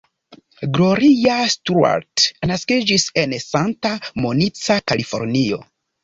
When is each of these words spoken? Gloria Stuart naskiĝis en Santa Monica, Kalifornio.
Gloria 0.75 1.33
Stuart 1.55 2.23
naskiĝis 2.51 3.05
en 3.23 3.35
Santa 3.47 3.91
Monica, 4.25 4.79
Kalifornio. 4.93 5.61